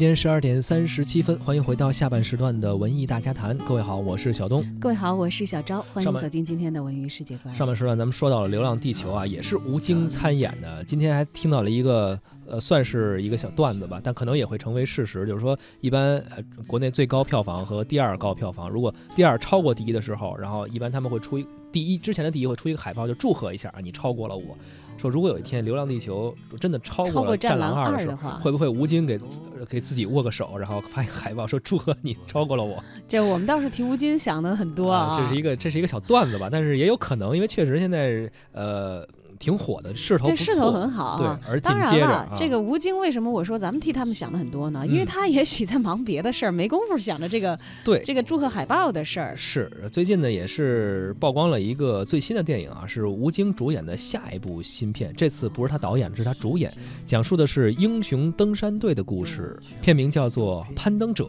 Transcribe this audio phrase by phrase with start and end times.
[0.00, 3.54] 间十二点三十七分，欢迎回到下半时段的文艺大家谈。
[3.58, 4.64] 各位好，我是小东。
[4.80, 7.54] 各位好，我是小昭，欢迎走进今天的文娱世界观。
[7.54, 10.82] 上半时段咱们说到了《流浪地球》啊，也是吴京参演的。
[10.84, 12.18] 今天还听到了一个
[12.50, 15.26] 呃，算是一个小段子吧，但可能也会成为事实。
[15.26, 24.56] 就是说，一般呃，国内最高票房和第二高票房，如果第二超过第一的时候，然后一般他们会出一第一之前的第一会出一个海报，就祝贺一下啊，你超过了我。
[24.98, 29.18] 说如果有一天《流浪地球》真的超超过了《战狼狼二》的话时候，会不会吴京给
[29.66, 32.84] 给自己握个手，然后发一个海报说祝贺你超过了我？
[33.08, 39.02] 这我们倒是替吴京想的很多啊，这是一个这是一个小段子吧，但是也有可能，因为确实现在呃
[39.38, 41.40] 挺火的，势头这势头很好啊。
[41.46, 44.82] 对，而紧接着啊这个吴京为什么我说咱们替他们想的很多呢？
[44.86, 49.36] 因为嗯他也许在忙别的事儿，没工夫想着这个 对这个祝贺海报的事儿。
[49.36, 56.72] 是最近呢也是曝光了一个最新的电影啊，是吴京主演的下一部新片，这次不是他导演，是他主演，
[57.04, 61.24] 讲述的是英雄登山队的故事，片名叫做《攀登者》。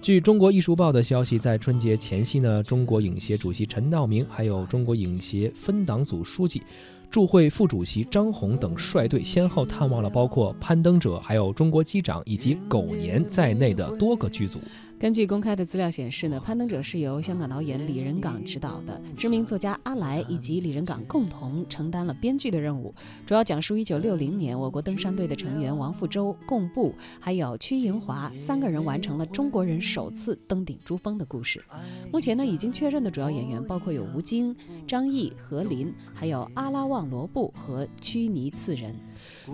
[0.00, 6.62] 据中国艺术报的消息，在春节前夕呢，中国影协主席陈道明，还有中国影协分党组书记。
[7.10, 14.58] 驻会副主席张宏等率队先后探望了包括《攀登者》、还有《中国机长》以及《狗年》在内的多个剧组。
[14.98, 22.94] 根据公开的资料显示呢，《攀登者》是由香港导演李仁港执导的，知名作家阿来以及李仁港共同承担了编剧的任务，
[23.26, 31.62] 主要讲述1960年我国登山队的成员王富洲、贡布还有屈银华三个人完成了中国人首次登顶珠峰的故事。
[32.10, 38.94] 目前呢，已经确认的主要演员包括有吴京、张译、何林，还有阿拉旺罗布和屈尼次人。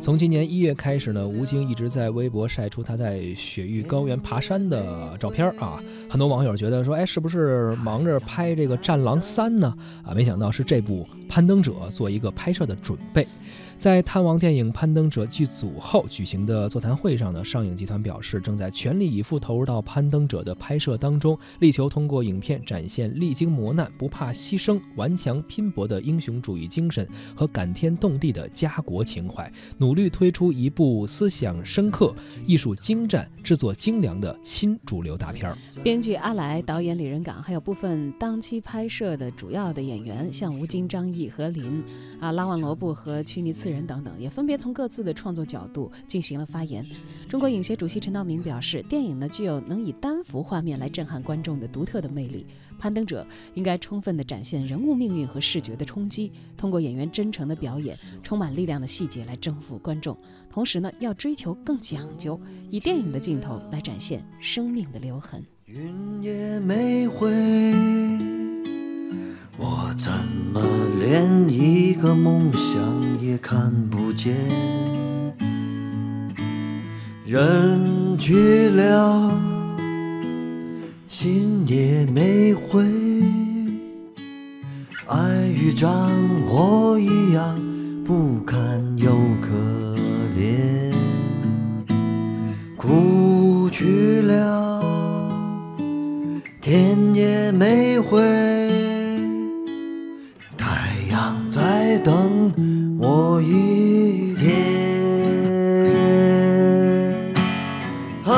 [0.01, 5.83] 从今年一月开始呢，吴京一直在微博晒出他在雪域高原爬山的照片儿啊。
[6.13, 9.75] 很多网友觉得说，哎，是不是忙着拍这个《战狼三》呢？
[10.05, 13.27] 啊，没想到是这部《攀登者》做一个拍摄的准备。
[13.79, 32.15] 在探望电影《攀登者》剧组后举行的座谈会上呢，上影集团表示正在全力以赴投入到《攀登者》的拍摄当中，力求通过影片展现历经磨难、不怕牺牲、顽强拼搏的英雄主义精神和感天动地的家国情怀，努力推出一部思想深刻、
[32.47, 35.59] 艺术精湛、制作精良的新主流大片儿。
[35.83, 41.81] 编据阿来、导演李仁港，还有部分当期拍摄的主要的演员，像吴京、张译、何林、
[42.19, 46.85] 啊拉万罗布和屈尼次仁等等，也分别从各自的创作角度进行了发言。
[47.29, 52.45] 中国影协主席陈道明表示，电影呢具有能以单幅画面来震撼观众的独特的魅力。
[52.81, 53.25] 攀登者
[53.55, 60.19] 应该充分地展现人物命运和视觉的冲击，通过演员真诚的表演、充满力量的细节来征服观众。
[60.51, 65.41] 同时呢，要追求更讲究，以电影的镜头来展现生命的留痕。
[65.75, 67.31] 云也没回，
[69.57, 70.13] 我怎
[70.53, 70.61] 么
[71.01, 74.37] 连一个梦想也看不见？
[77.25, 79.33] 人去了，
[81.09, 82.85] 心也没回，
[85.07, 85.89] 爱与战
[86.51, 87.57] 火一样
[88.05, 89.11] 不堪又
[89.41, 89.49] 可
[90.37, 90.93] 怜。
[92.77, 94.62] 哭去了，
[96.63, 98.21] 天也没回，
[100.57, 102.53] 太阳在等
[103.01, 104.53] 我一天。
[108.25, 108.31] 啊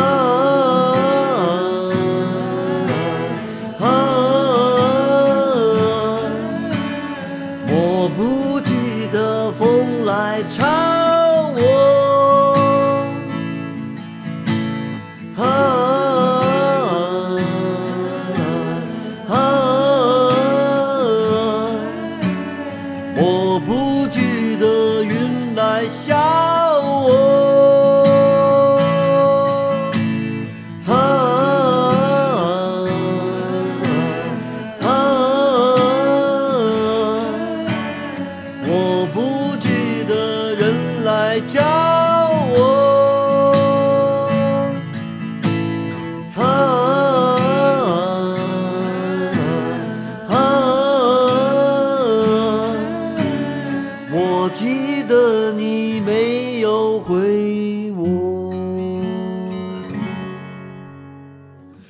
[3.79, 3.85] 啊
[7.67, 8.73] 迫不记
[9.13, 10.43] 得风来
[25.91, 26.34] 笑
[54.45, 58.53] 我记得你没有回我，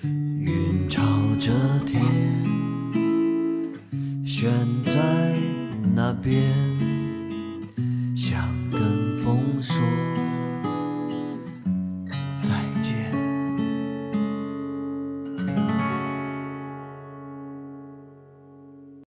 [0.04, 1.02] 云朝
[1.40, 1.50] 着
[1.84, 2.00] 天，
[4.24, 4.52] 悬
[4.84, 4.92] 在
[5.96, 6.44] 那边，